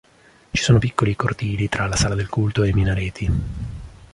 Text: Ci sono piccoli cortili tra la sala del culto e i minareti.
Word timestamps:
Ci 0.49 0.63
sono 0.63 0.79
piccoli 0.79 1.15
cortili 1.15 1.69
tra 1.69 1.85
la 1.85 1.95
sala 1.95 2.15
del 2.15 2.27
culto 2.27 2.63
e 2.63 2.69
i 2.69 2.73
minareti. 2.73 3.31